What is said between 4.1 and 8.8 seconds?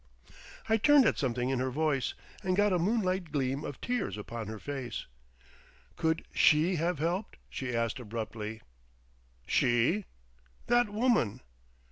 upon her face. "Could she have helped?" she asked abruptly.